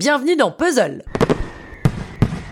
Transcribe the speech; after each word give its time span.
bienvenue 0.00 0.34
dans 0.34 0.50
Puzzle 0.50 1.02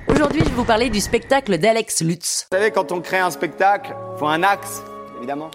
Aujourd'hui, 0.06 0.40
je 0.40 0.50
vais 0.50 0.54
vous 0.54 0.66
parler 0.66 0.90
du 0.90 1.00
spectacle 1.00 1.56
d'Alex 1.56 2.02
Lutz. 2.02 2.46
Vous 2.52 2.58
savez, 2.58 2.70
quand 2.70 2.92
on 2.92 3.00
crée 3.00 3.20
un 3.20 3.30
spectacle, 3.30 3.96
faut 4.18 4.26
un 4.26 4.42
axe, 4.42 4.82
évidemment. 5.16 5.50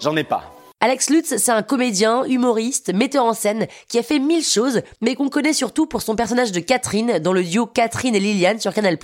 J'en 0.00 0.16
ai 0.16 0.24
pas. 0.24 0.52
Alex 0.80 1.08
Lutz, 1.08 1.36
c'est 1.36 1.52
un 1.52 1.62
comédien, 1.62 2.24
humoriste, 2.24 2.92
metteur 2.92 3.24
en 3.24 3.32
scène 3.32 3.68
qui 3.88 4.00
a 4.00 4.02
fait 4.02 4.18
mille 4.18 4.42
choses, 4.42 4.82
mais 5.00 5.14
qu'on 5.14 5.28
connaît 5.28 5.52
surtout 5.52 5.86
pour 5.86 6.02
son 6.02 6.16
personnage 6.16 6.50
de 6.50 6.58
Catherine 6.58 7.20
dans 7.20 7.32
le 7.32 7.44
duo 7.44 7.64
Catherine 7.64 8.16
et 8.16 8.20
Liliane 8.20 8.58
sur 8.58 8.74
Canal+, 8.74 8.98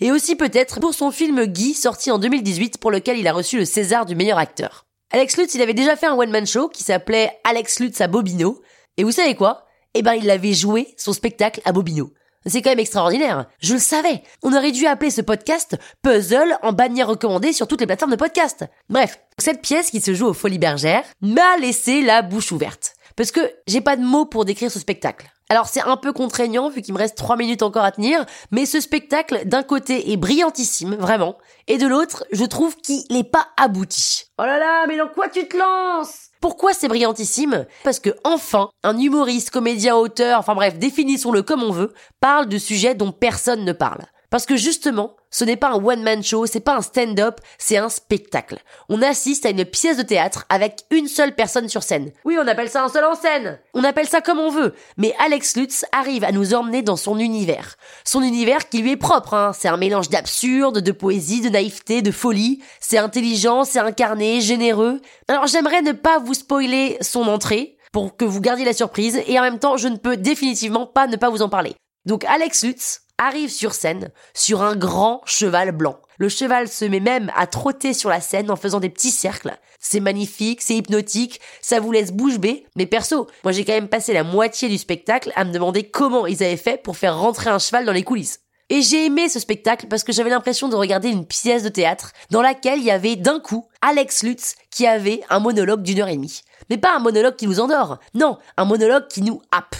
et 0.00 0.12
aussi 0.12 0.36
peut-être 0.36 0.78
pour 0.78 0.94
son 0.94 1.10
film 1.10 1.44
Guy 1.46 1.74
sorti 1.74 2.12
en 2.12 2.20
2018 2.20 2.78
pour 2.78 2.92
lequel 2.92 3.18
il 3.18 3.26
a 3.26 3.32
reçu 3.32 3.58
le 3.58 3.64
César 3.64 4.06
du 4.06 4.14
meilleur 4.14 4.38
acteur. 4.38 4.86
Alex 5.10 5.36
Lutz, 5.38 5.56
il 5.56 5.62
avait 5.62 5.74
déjà 5.74 5.96
fait 5.96 6.06
un 6.06 6.14
one-man 6.14 6.46
show 6.46 6.68
qui 6.68 6.84
s'appelait 6.84 7.32
Alex 7.42 7.80
Lutz 7.80 8.00
à 8.00 8.06
Bobino, 8.06 8.62
et 8.96 9.02
vous 9.02 9.10
savez 9.10 9.34
quoi? 9.34 9.63
Eh 9.94 10.02
ben, 10.02 10.14
il 10.14 10.28
avait 10.30 10.54
joué 10.54 10.94
son 10.96 11.12
spectacle 11.12 11.60
à 11.64 11.72
Bobino. 11.72 12.12
C'est 12.46 12.60
quand 12.60 12.70
même 12.70 12.80
extraordinaire. 12.80 13.46
Je 13.60 13.74
le 13.74 13.78
savais. 13.80 14.22
On 14.42 14.54
aurait 14.54 14.72
dû 14.72 14.86
appeler 14.86 15.10
ce 15.10 15.22
podcast 15.22 15.78
Puzzle 16.02 16.58
en 16.62 16.72
bannière 16.72 17.08
recommandée 17.08 17.52
sur 17.54 17.66
toutes 17.66 17.80
les 17.80 17.86
plateformes 17.86 18.10
de 18.10 18.16
podcast. 18.16 18.64
Bref, 18.90 19.18
cette 19.38 19.62
pièce 19.62 19.90
qui 19.90 20.00
se 20.00 20.12
joue 20.12 20.26
aux 20.26 20.34
Folies 20.34 20.58
Bergères 20.58 21.04
m'a 21.22 21.56
laissé 21.58 22.02
la 22.02 22.20
bouche 22.20 22.52
ouverte. 22.52 22.96
Parce 23.16 23.30
que 23.30 23.40
j'ai 23.66 23.80
pas 23.80 23.96
de 23.96 24.02
mots 24.02 24.24
pour 24.24 24.44
décrire 24.44 24.70
ce 24.70 24.78
spectacle. 24.78 25.30
Alors 25.48 25.66
c'est 25.66 25.82
un 25.82 25.96
peu 25.96 26.12
contraignant 26.12 26.70
vu 26.70 26.80
qu'il 26.82 26.94
me 26.94 26.98
reste 26.98 27.16
trois 27.16 27.36
minutes 27.36 27.62
encore 27.62 27.84
à 27.84 27.92
tenir, 27.92 28.24
mais 28.50 28.66
ce 28.66 28.80
spectacle 28.80 29.42
d'un 29.44 29.62
côté 29.62 30.10
est 30.10 30.16
brillantissime, 30.16 30.94
vraiment, 30.94 31.36
et 31.68 31.78
de 31.78 31.86
l'autre, 31.86 32.24
je 32.32 32.44
trouve 32.44 32.76
qu'il 32.76 33.02
n'est 33.10 33.24
pas 33.24 33.48
abouti. 33.56 34.24
Oh 34.38 34.42
là 34.42 34.58
là, 34.58 34.86
mais 34.88 34.96
dans 34.96 35.08
quoi 35.08 35.28
tu 35.28 35.46
te 35.46 35.56
lances? 35.56 36.30
Pourquoi 36.40 36.72
c'est 36.72 36.88
brillantissime? 36.88 37.66
Parce 37.84 38.00
que 38.00 38.10
enfin, 38.24 38.70
un 38.82 38.98
humoriste, 38.98 39.50
comédien, 39.50 39.96
auteur, 39.96 40.38
enfin 40.38 40.54
bref, 40.54 40.78
définissons-le 40.78 41.42
comme 41.42 41.62
on 41.62 41.72
veut, 41.72 41.94
parle 42.20 42.48
de 42.48 42.58
sujets 42.58 42.94
dont 42.94 43.12
personne 43.12 43.64
ne 43.64 43.72
parle. 43.72 44.02
Parce 44.30 44.46
que 44.46 44.56
justement, 44.56 45.14
ce 45.34 45.44
n'est 45.44 45.56
pas 45.56 45.70
un 45.70 45.84
one-man 45.84 46.22
show, 46.22 46.46
c'est 46.46 46.60
pas 46.60 46.76
un 46.76 46.80
stand-up, 46.80 47.40
c'est 47.58 47.76
un 47.76 47.88
spectacle. 47.88 48.60
On 48.88 49.02
assiste 49.02 49.44
à 49.44 49.50
une 49.50 49.64
pièce 49.64 49.96
de 49.96 50.04
théâtre 50.04 50.46
avec 50.48 50.82
une 50.92 51.08
seule 51.08 51.34
personne 51.34 51.68
sur 51.68 51.82
scène. 51.82 52.12
Oui, 52.24 52.36
on 52.40 52.46
appelle 52.46 52.70
ça 52.70 52.84
un 52.84 52.88
seul 52.88 53.04
en 53.04 53.16
scène. 53.16 53.58
On 53.74 53.82
appelle 53.82 54.06
ça 54.06 54.20
comme 54.20 54.38
on 54.38 54.48
veut. 54.48 54.74
Mais 54.96 55.12
Alex 55.18 55.56
Lutz 55.56 55.86
arrive 55.90 56.22
à 56.22 56.30
nous 56.30 56.54
emmener 56.54 56.82
dans 56.82 56.94
son 56.94 57.18
univers. 57.18 57.74
Son 58.04 58.22
univers 58.22 58.68
qui 58.68 58.78
lui 58.78 58.92
est 58.92 58.96
propre, 58.96 59.34
hein. 59.34 59.50
C'est 59.52 59.66
un 59.66 59.76
mélange 59.76 60.08
d'absurde, 60.08 60.78
de 60.78 60.92
poésie, 60.92 61.40
de 61.40 61.48
naïveté, 61.48 62.00
de 62.00 62.12
folie. 62.12 62.62
C'est 62.78 62.98
intelligent, 62.98 63.64
c'est 63.64 63.80
incarné, 63.80 64.40
généreux. 64.40 65.00
Alors 65.26 65.48
j'aimerais 65.48 65.82
ne 65.82 65.90
pas 65.90 66.20
vous 66.20 66.34
spoiler 66.34 66.96
son 67.00 67.22
entrée 67.22 67.76
pour 67.92 68.16
que 68.16 68.24
vous 68.24 68.40
gardiez 68.40 68.64
la 68.64 68.72
surprise 68.72 69.20
et 69.26 69.36
en 69.40 69.42
même 69.42 69.58
temps 69.58 69.76
je 69.76 69.88
ne 69.88 69.96
peux 69.96 70.16
définitivement 70.16 70.86
pas 70.86 71.08
ne 71.08 71.16
pas 71.16 71.30
vous 71.30 71.42
en 71.42 71.48
parler. 71.48 71.74
Donc 72.06 72.24
Alex 72.26 72.62
Lutz, 72.62 73.00
arrive 73.18 73.50
sur 73.50 73.74
scène 73.74 74.10
sur 74.34 74.62
un 74.62 74.76
grand 74.76 75.22
cheval 75.24 75.72
blanc. 75.72 75.98
Le 76.18 76.28
cheval 76.28 76.68
se 76.68 76.84
met 76.84 77.00
même 77.00 77.32
à 77.34 77.46
trotter 77.46 77.92
sur 77.92 78.10
la 78.10 78.20
scène 78.20 78.50
en 78.50 78.56
faisant 78.56 78.80
des 78.80 78.90
petits 78.90 79.10
cercles. 79.10 79.56
C'est 79.80 80.00
magnifique, 80.00 80.62
c'est 80.62 80.76
hypnotique, 80.76 81.40
ça 81.60 81.80
vous 81.80 81.92
laisse 81.92 82.12
bouche 82.12 82.38
bée. 82.38 82.66
Mais 82.76 82.86
perso, 82.86 83.26
moi 83.42 83.52
j'ai 83.52 83.64
quand 83.64 83.72
même 83.72 83.88
passé 83.88 84.12
la 84.12 84.24
moitié 84.24 84.68
du 84.68 84.78
spectacle 84.78 85.32
à 85.36 85.44
me 85.44 85.52
demander 85.52 85.84
comment 85.84 86.26
ils 86.26 86.42
avaient 86.42 86.56
fait 86.56 86.82
pour 86.82 86.96
faire 86.96 87.18
rentrer 87.18 87.50
un 87.50 87.58
cheval 87.58 87.84
dans 87.84 87.92
les 87.92 88.04
coulisses. 88.04 88.40
Et 88.70 88.80
j'ai 88.80 89.06
aimé 89.06 89.28
ce 89.28 89.38
spectacle 89.38 89.86
parce 89.88 90.04
que 90.04 90.12
j'avais 90.12 90.30
l'impression 90.30 90.68
de 90.68 90.76
regarder 90.76 91.10
une 91.10 91.26
pièce 91.26 91.62
de 91.62 91.68
théâtre 91.68 92.12
dans 92.30 92.40
laquelle 92.40 92.78
il 92.78 92.84
y 92.84 92.90
avait 92.90 93.16
d'un 93.16 93.38
coup 93.38 93.68
Alex 93.82 94.22
Lutz 94.22 94.56
qui 94.70 94.86
avait 94.86 95.20
un 95.28 95.38
monologue 95.38 95.82
d'une 95.82 96.00
heure 96.00 96.08
et 96.08 96.16
demie. 96.16 96.40
Mais 96.70 96.78
pas 96.78 96.96
un 96.96 97.00
monologue 97.00 97.36
qui 97.36 97.46
nous 97.46 97.60
endort, 97.60 97.98
non, 98.14 98.38
un 98.56 98.64
monologue 98.64 99.06
qui 99.08 99.20
nous 99.20 99.42
happe. 99.52 99.76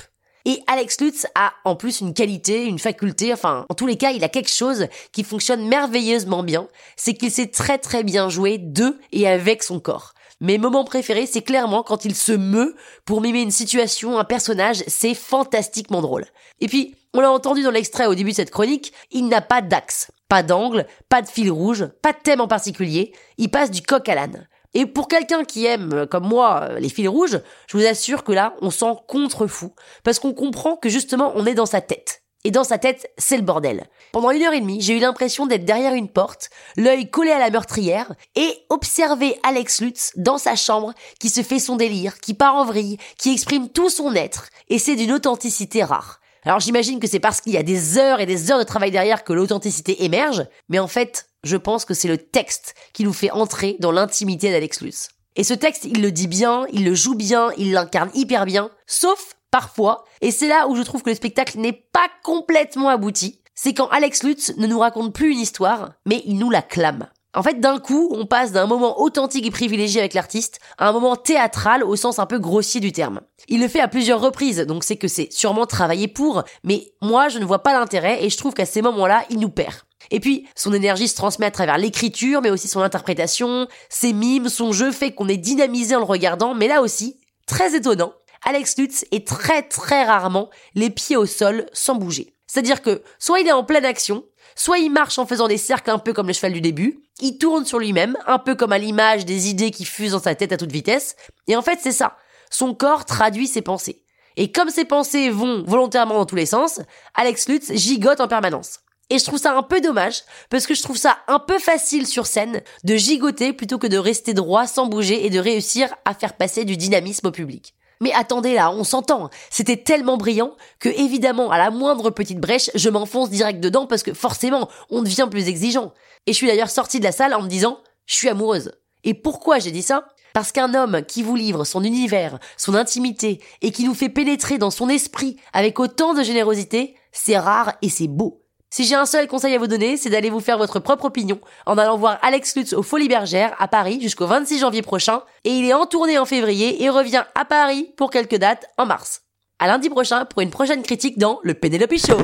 Et 0.47 0.62
Alex 0.66 1.00
Lutz 1.00 1.27
a 1.34 1.55
en 1.65 1.75
plus 1.75 2.00
une 2.00 2.12
qualité, 2.12 2.66
une 2.66 2.78
faculté, 2.78 3.32
enfin, 3.32 3.65
en 3.71 3.75
tous 3.75 3.87
les 3.87 3.97
cas, 3.97 4.10
il 4.10 4.25
a 4.25 4.28
quelque 4.28 4.50
chose 4.50 4.88
qui 5.12 5.25
fonctionne 5.25 5.66
merveilleusement 5.66 6.43
bien, 6.43 6.69
c'est 6.97 7.15
qu'il 7.15 7.31
sait 7.31 7.47
très 7.47 7.78
très 7.78 8.05
bien 8.05 8.28
jouer 8.28 8.59
de 8.59 8.99
et 9.12 9.27
avec 9.27 9.62
son 9.62 9.81
corps. 9.81 10.12
Mes 10.41 10.59
moments 10.59 10.84
préférés, 10.84 11.27
c'est 11.27 11.43
clairement 11.43 11.82
quand 11.82 12.05
il 12.05 12.15
se 12.15 12.32
meut 12.32 12.77
pour 13.06 13.22
mimer 13.22 13.41
une 13.41 13.50
situation, 13.50 14.19
un 14.19 14.25
personnage, 14.25 14.84
c'est 14.87 15.15
fantastiquement 15.15 16.03
drôle. 16.03 16.27
Et 16.61 16.69
puis, 16.69 16.94
on 17.15 17.21
l'a 17.21 17.31
entendu 17.31 17.62
dans 17.62 17.71
l'extrait 17.71 18.06
au 18.06 18.15
début 18.15 18.32
de 18.32 18.37
cette 18.37 18.50
chronique, 18.50 18.93
il 19.11 19.28
n'a 19.28 19.41
pas 19.41 19.62
d'axe, 19.62 20.11
pas 20.28 20.43
d'angle, 20.43 20.87
pas 21.09 21.22
de 21.22 21.28
fil 21.28 21.50
rouge, 21.50 21.87
pas 22.03 22.12
de 22.12 22.19
thème 22.22 22.43
en 22.43 22.49
particulier, 22.49 23.15
il 23.38 23.50
passe 23.50 23.71
du 23.71 23.81
coq 23.81 24.06
à 24.09 24.15
l'âne. 24.15 24.47
Et 24.75 24.87
pour 24.87 25.09
quelqu'un 25.09 25.45
qui 25.45 25.67
aime, 25.67 25.93
euh, 25.93 26.07
comme 26.07 26.27
moi, 26.27 26.62
euh, 26.62 26.79
les 26.79 26.89
fils 26.89 27.09
rouges, 27.09 27.41
je 27.69 27.77
vous 27.77 27.87
assure 27.87 28.25
que 28.25 28.33
là, 28.33 28.55
on 28.61 28.71
sent 28.71 28.93
contre-fou. 29.09 29.73
Parce 30.03 30.19
qu'on 30.19 30.35
comprend 30.35 30.77
que 30.77 30.89
justement, 30.89 31.33
on 31.37 31.47
est 31.47 31.55
dans 31.55 31.67
sa 31.67 31.81
tête. 31.81 32.23
Et 32.47 32.51
dans 32.51 32.65
sa 32.65 32.77
tête, 32.77 33.11
c'est 33.17 33.39
le 33.39 33.43
bordel. 33.43 33.87
Pendant 34.12 34.31
une 34.31 34.43
heure 34.43 34.53
et 34.53 34.61
demie, 34.61 34.83
j'ai 34.83 34.99
eu 34.99 35.01
l'impression 35.01 35.47
d'être 35.47 35.65
derrière 35.65 35.95
une 35.95 36.11
porte, 36.11 36.51
l'œil 36.77 37.09
collé 37.09 37.31
à 37.31 37.39
la 37.39 37.49
meurtrière, 37.49 38.15
et 38.37 38.53
observer 38.69 39.39
Alex 39.45 39.81
Lutz 39.81 40.12
dans 40.17 40.37
sa 40.37 40.55
chambre, 40.55 40.93
qui 41.19 41.31
se 41.31 41.43
fait 41.43 41.59
son 41.59 41.77
délire, 41.77 42.21
qui 42.21 42.35
part 42.35 42.56
en 42.56 42.67
vrille, 42.67 42.99
qui 43.17 43.33
exprime 43.33 43.71
tout 43.71 43.89
son 43.89 44.15
être, 44.15 44.51
et 44.69 44.79
c'est 44.79 44.95
d'une 44.95 45.12
authenticité 45.12 45.85
rare. 45.85 46.21
Alors 46.45 46.61
j'imagine 46.61 47.01
que 47.01 47.06
c'est 47.06 47.21
parce 47.21 47.41
qu'il 47.41 47.55
y 47.55 47.56
a 47.56 47.62
des 47.62 47.97
heures 47.97 48.21
et 48.21 48.27
des 48.27 48.51
heures 48.51 48.59
de 48.59 48.65
travail 48.65 48.91
derrière 48.91 49.25
que 49.25 49.33
l'authenticité 49.33 50.05
émerge, 50.05 50.45
mais 50.69 50.79
en 50.79 50.89
fait, 50.89 51.31
je 51.44 51.56
pense 51.56 51.84
que 51.84 51.94
c'est 51.94 52.09
le 52.09 52.19
texte 52.19 52.75
qui 52.93 53.05
nous 53.05 53.12
fait 53.12 53.31
entrer 53.31 53.77
dans 53.81 53.93
l'intimité 53.93 54.50
d'Alex 54.50 54.81
Lutz. 54.81 55.09
Et 55.37 55.44
ce 55.44 55.55
texte, 55.55 55.84
il 55.84 56.03
le 56.03 56.12
dit 56.12 56.28
bien, 56.28 56.66
il 56.72 56.84
le 56.84 56.94
joue 56.94 57.15
bien, 57.15 57.50
il 57.56 57.72
l'incarne 57.72 58.10
hyper 58.15 58.47
bien, 58.47 58.71
sauf 58.87 59.34
parfois, 59.50 60.05
et 60.21 60.31
c'est 60.31 60.49
là 60.49 60.69
où 60.69 60.77
je 60.77 60.82
trouve 60.82 61.03
que 61.03 61.10
le 61.10 61.16
spectacle 61.16 61.59
n'est 61.59 61.87
pas 61.93 62.09
complètement 62.22 62.88
abouti, 62.88 63.41
c'est 63.55 63.75
quand 63.75 63.88
Alex 63.88 64.25
Lutz 64.25 64.53
ne 64.56 64.66
nous 64.66 64.81
raconte 64.81 65.15
plus 65.15 65.32
une 65.32 65.38
histoire, 65.38 65.93
mais 66.06 66.22
il 66.27 66.38
nous 66.38 66.50
la 66.50 66.62
clame. 66.62 67.09
En 67.37 67.43
fait, 67.43 67.61
d'un 67.61 67.78
coup, 67.78 68.11
on 68.12 68.26
passe 68.26 68.53
d'un 68.53 68.66
moment 68.66 69.00
authentique 69.00 69.47
et 69.47 69.50
privilégié 69.50 70.00
avec 70.00 70.15
l'artiste 70.15 70.61
à 70.78 70.88
un 70.88 70.93
moment 70.93 71.16
théâtral 71.16 71.82
au 71.82 71.97
sens 71.97 72.21
un 72.21 72.26
peu 72.26 72.38
grossier 72.38 72.81
du 72.81 72.93
terme. 72.93 73.21
Il 73.49 73.61
le 73.61 73.69
fait 73.69 73.81
à 73.81 73.88
plusieurs 73.88 74.21
reprises, 74.21 74.61
donc 74.61 74.84
c'est 74.84 74.97
que 74.97 75.09
c'est 75.09 75.32
sûrement 75.32 75.66
travaillé 75.66 76.06
pour, 76.06 76.44
mais 76.62 76.93
moi 77.03 77.28
je 77.28 77.41
ne 77.41 77.44
vois 77.44 77.62
pas 77.62 77.72
l'intérêt 77.72 78.25
et 78.25 78.31
je 78.31 78.37
trouve 78.37 78.55
qu'à 78.55 78.66
ces 78.66 78.82
moments-là, 78.82 79.25
il 79.31 79.41
nous 79.41 79.50
perd. 79.50 79.75
Et 80.11 80.21
puis, 80.21 80.47
son 80.55 80.73
énergie 80.73 81.09
se 81.09 81.17
transmet 81.17 81.47
à 81.47 81.51
travers 81.51 81.79
l'écriture, 81.79 82.43
mais 82.43 82.51
aussi 82.51 82.69
son 82.69 82.81
interprétation, 82.81 83.69
ses 83.89 84.13
mimes, 84.13 84.49
son 84.49 84.73
jeu 84.73 84.93
fait 84.93 85.13
qu'on 85.13 85.29
est 85.29 85.37
dynamisé 85.37 85.95
en 85.95 86.01
le 86.01 86.05
regardant, 86.05 86.55
mais 86.55 86.69
là 86.69 86.83
aussi, 86.83 87.19
très 87.47 87.75
étonnant, 87.75 88.15
Alex 88.45 88.77
Lutz 88.77 89.05
est 89.11 89.27
très 89.27 89.63
très 89.63 90.05
rarement 90.05 90.51
les 90.75 90.91
pieds 90.91 91.17
au 91.17 91.27
sol 91.27 91.67
sans 91.73 91.95
bouger. 91.95 92.35
C'est-à-dire 92.47 92.83
que 92.83 93.03
soit 93.19 93.41
il 93.41 93.49
est 93.49 93.53
en 93.53 93.65
pleine 93.65 93.85
action, 93.85 94.25
soit 94.55 94.79
il 94.79 94.91
marche 94.91 95.19
en 95.19 95.27
faisant 95.27 95.49
des 95.49 95.59
cercles 95.59 95.91
un 95.91 95.99
peu 95.99 96.13
comme 96.13 96.27
le 96.27 96.33
cheval 96.33 96.53
du 96.53 96.61
début, 96.61 97.01
il 97.21 97.39
tourne 97.39 97.65
sur 97.65 97.79
lui-même, 97.79 98.17
un 98.27 98.39
peu 98.39 98.55
comme 98.55 98.73
à 98.73 98.79
l'image 98.79 99.25
des 99.25 99.49
idées 99.49 99.71
qui 99.71 99.85
fusent 99.85 100.13
dans 100.13 100.21
sa 100.21 100.35
tête 100.35 100.53
à 100.53 100.57
toute 100.57 100.73
vitesse, 100.73 101.17
et 101.49 101.57
en 101.57 101.63
fait 101.63 101.79
c'est 101.83 101.93
ça. 101.93 102.17
Son 102.51 102.75
corps 102.75 103.05
traduit 103.05 103.47
ses 103.47 103.63
pensées. 103.63 104.03
Et 104.37 104.53
comme 104.53 104.71
ses 104.71 104.85
pensées 104.85 105.31
vont 105.31 105.65
volontairement 105.65 106.15
dans 106.15 106.27
tous 106.27 106.37
les 106.37 106.47
sens, 106.47 106.81
Alex 107.15 107.49
Lutz 107.49 107.73
gigote 107.73 108.21
en 108.21 108.29
permanence. 108.29 108.81
Et 109.15 109.19
je 109.21 109.25
trouve 109.25 109.39
ça 109.39 109.57
un 109.57 109.63
peu 109.63 109.81
dommage, 109.81 110.23
parce 110.51 110.67
que 110.67 110.75
je 110.75 110.83
trouve 110.83 110.97
ça 110.97 111.19
un 111.29 111.39
peu 111.39 111.61
facile 111.61 112.05
sur 112.05 112.27
scène 112.27 112.63
de 112.83 112.97
gigoter 112.97 113.53
plutôt 113.53 113.79
que 113.79 113.87
de 113.87 113.97
rester 113.97 114.35
droit 114.35 114.67
sans 114.67 114.87
bouger 114.87 115.25
et 115.25 115.31
de 115.31 115.39
réussir 115.39 115.95
à 116.05 116.15
faire 116.15 116.33
passer 116.33 116.65
du 116.65 116.77
dynamisme 116.77 117.29
au 117.29 117.31
public. 117.31 117.77
Mais 118.01 118.13
attendez 118.13 118.55
là, 118.55 118.73
on 118.73 118.83
s'entend, 118.83 119.31
c'était 119.51 119.77
tellement 119.77 120.17
brillant 120.17 120.57
que 120.81 120.89
évidemment 120.89 121.53
à 121.53 121.59
la 121.59 121.71
moindre 121.71 122.11
petite 122.11 122.41
brèche, 122.41 122.73
je 122.75 122.91
m'enfonce 122.91 123.31
direct 123.31 123.61
dedans 123.61 123.87
parce 123.87 124.03
que 124.03 124.15
forcément, 124.15 124.69
on 124.91 125.00
devient 125.00 125.29
plus 125.31 125.47
exigeant. 125.47 125.93
Et 126.27 126.33
je 126.33 126.37
suis 126.37 126.49
d'ailleurs 126.49 126.69
sortie 126.69 126.99
de 126.99 127.05
la 127.05 127.12
salle 127.12 127.35
en 127.35 127.43
me 127.43 127.49
disant, 127.49 127.79
je 128.06 128.17
suis 128.17 128.29
amoureuse. 128.29 128.73
Et 129.05 129.15
pourquoi 129.15 129.61
j'ai 129.61 129.71
dit 129.71 129.83
ça? 129.83 130.09
Parce 130.33 130.50
qu'un 130.50 130.75
homme 130.75 131.03
qui 131.06 131.23
vous 131.23 131.37
livre 131.37 131.62
son 131.62 131.85
univers, 131.85 132.41
son 132.56 132.75
intimité, 132.75 133.41
et 133.62 133.71
qui 133.71 133.85
nous 133.85 133.94
fait 133.94 134.09
pénétrer 134.09 134.59
dans 134.59 134.73
son 134.73 134.88
esprit 134.88 135.37
avec 135.53 135.79
autant 135.79 136.15
de 136.15 136.25
générosité, 136.25 136.97
c'est 137.12 137.38
rare 137.38 137.75
et 137.81 137.88
c'est 137.88 138.09
beau. 138.09 138.44
Si 138.75 138.82
j'ai 138.82 138.97
un 138.97 139.06
seul 139.06 139.29
conseil 139.29 139.55
à 139.55 139.59
vous 139.61 139.69
donner, 139.69 139.97
c'est 139.97 140.11
d'aller 140.11 140.31
vous 140.31 140.41
faire 140.41 140.59
votre 140.59 140.81
propre 140.81 141.05
opinion 141.05 141.38
en 141.65 141.79
allant 141.79 141.97
voir 141.97 142.19
Alex 142.23 142.56
Lutz 142.56 142.73
au 142.73 142.82
Folies 142.82 143.06
Bergères 143.06 143.55
à 143.61 143.69
Paris 143.69 144.00
jusqu'au 144.03 144.26
26 144.26 144.59
janvier 144.59 144.82
prochain 144.82 145.23
et 145.44 145.50
il 145.50 145.65
est 145.65 145.73
en 145.73 145.87
tournée 145.87 146.19
en 146.19 146.25
février 146.25 146.82
et 146.82 146.91
revient 146.91 147.23
à 147.37 147.44
Paris 147.44 147.93
pour 147.97 148.11
quelques 148.11 148.35
dates 148.35 148.67
en 148.76 148.85
mars. 148.85 149.23
À 149.61 149.69
lundi 149.69 149.91
prochain 149.91 150.25
pour 150.25 150.43
une 150.43 150.50
prochaine 150.50 150.82
critique 150.82 151.19
dans 151.19 151.38
le 151.44 151.55
Penelope 151.55 151.97
Show. 151.97 152.19